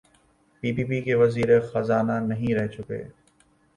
پی 0.63 0.69
P 0.75 0.83
P 0.89 1.01
کے 1.01 1.15
وزیر 1.15 1.49
خزانہ 1.69 2.17
نہیں 2.29 2.53
رہ 2.55 2.67
چکے؟ 2.67 3.01